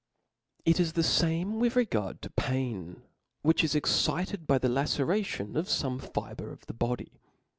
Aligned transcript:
It 0.65 0.79
is 0.79 0.93
the 0.93 1.03
fame 1.03 1.59
with 1.59 1.75
regard 1.75 2.23
to 2.23 2.31
pain; 2.31 3.03
which 3.43 3.63
is 3.63 3.75
excited 3.75 4.47
by 4.47 4.57
the 4.57 4.67
laceration 4.67 5.55
of 5.55 5.67
fome 5.67 6.01
fibre 6.01 6.51
of 6.51 6.65
the 6.65 6.73
body. 6.73 7.19